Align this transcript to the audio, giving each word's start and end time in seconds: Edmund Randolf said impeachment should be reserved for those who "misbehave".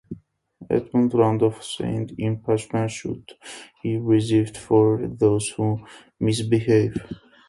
Edmund 0.67 1.11
Randolf 1.13 1.61
said 1.63 2.15
impeachment 2.17 2.89
should 2.89 3.33
be 3.83 3.97
reserved 3.97 4.57
for 4.57 4.99
those 5.07 5.49
who 5.49 5.85
"misbehave". 6.19 6.95